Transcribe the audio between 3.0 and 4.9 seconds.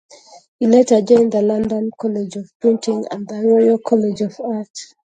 and the Royal College of Art.